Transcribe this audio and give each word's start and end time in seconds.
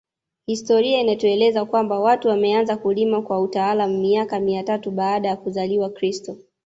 Historia 0.47 1.01
inatueleza 1.01 1.65
kwamba 1.65 1.99
watu 1.99 2.27
wameanza 2.27 2.77
kulima 2.77 3.21
kwa 3.21 3.39
utaalamu 3.41 4.01
miaka 4.01 4.39
mitatu 4.39 4.91
baada 4.91 5.29
ya 5.29 5.37
kuzaliwa 5.37 5.89
kristo 5.89 6.37